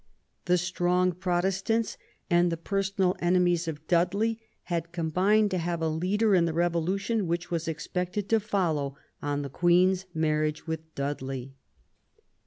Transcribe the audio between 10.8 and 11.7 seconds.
Dudley.